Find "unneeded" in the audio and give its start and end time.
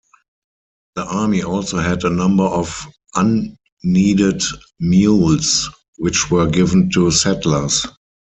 3.13-4.41